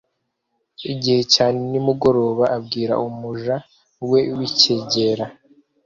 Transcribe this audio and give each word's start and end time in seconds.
igihe 0.91 1.21
cya 1.33 1.47
nimugoroba 1.69 2.45
abwira 2.57 2.93
umuja 3.07 3.55
we 4.09 4.21
w'icyegera 4.37 5.25